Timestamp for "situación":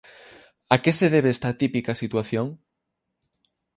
2.03-2.47